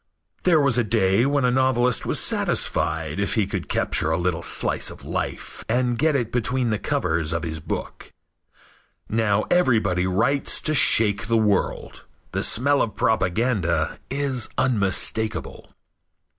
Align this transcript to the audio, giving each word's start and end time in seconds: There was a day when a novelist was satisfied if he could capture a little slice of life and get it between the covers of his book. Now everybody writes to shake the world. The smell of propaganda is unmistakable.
There 0.45 0.59
was 0.59 0.79
a 0.79 0.83
day 0.83 1.27
when 1.27 1.45
a 1.45 1.51
novelist 1.51 2.07
was 2.07 2.19
satisfied 2.19 3.19
if 3.19 3.35
he 3.35 3.45
could 3.45 3.69
capture 3.69 4.09
a 4.09 4.17
little 4.17 4.41
slice 4.41 4.89
of 4.89 5.05
life 5.05 5.63
and 5.69 5.95
get 5.95 6.15
it 6.15 6.31
between 6.31 6.71
the 6.71 6.79
covers 6.79 7.31
of 7.33 7.43
his 7.43 7.59
book. 7.59 8.11
Now 9.09 9.43
everybody 9.51 10.07
writes 10.07 10.59
to 10.61 10.73
shake 10.73 11.27
the 11.27 11.37
world. 11.37 12.05
The 12.31 12.41
smell 12.41 12.81
of 12.81 12.95
propaganda 12.95 13.99
is 14.09 14.49
unmistakable. 14.57 15.69